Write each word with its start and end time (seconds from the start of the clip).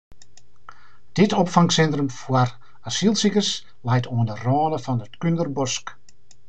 Dit 1.19 1.33
opfangsintrum 1.41 2.09
foar 2.21 2.51
asylsikers 2.89 3.51
leit 3.89 4.05
oan 4.15 4.27
de 4.29 4.35
râne 4.43 4.79
fan 4.85 5.03
it 5.05 5.13
Kúnderbosk. 5.21 5.85